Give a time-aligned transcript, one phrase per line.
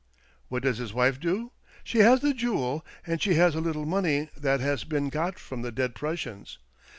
[0.47, 1.51] What does his wife do?
[1.83, 5.61] She has the jewel, and she has a httle money that has been got from
[5.61, 6.57] the dead Prussians.